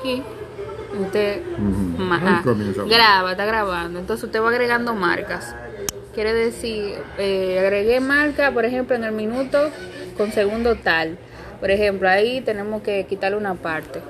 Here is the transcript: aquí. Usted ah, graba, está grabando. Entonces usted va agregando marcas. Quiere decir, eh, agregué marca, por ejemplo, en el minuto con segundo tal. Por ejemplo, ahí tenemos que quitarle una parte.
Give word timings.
aquí. 0.00 0.22
Usted 1.00 1.42
ah, 2.00 2.42
graba, 2.88 3.30
está 3.30 3.44
grabando. 3.44 4.00
Entonces 4.00 4.24
usted 4.24 4.42
va 4.42 4.48
agregando 4.48 4.94
marcas. 4.94 5.54
Quiere 6.14 6.34
decir, 6.34 6.96
eh, 7.18 7.58
agregué 7.60 8.00
marca, 8.00 8.50
por 8.50 8.64
ejemplo, 8.64 8.96
en 8.96 9.04
el 9.04 9.12
minuto 9.12 9.70
con 10.16 10.32
segundo 10.32 10.74
tal. 10.74 11.16
Por 11.60 11.70
ejemplo, 11.70 12.08
ahí 12.08 12.40
tenemos 12.40 12.82
que 12.82 13.06
quitarle 13.06 13.36
una 13.36 13.54
parte. 13.54 13.98